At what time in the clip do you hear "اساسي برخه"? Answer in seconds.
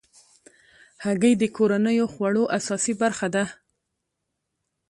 2.57-3.27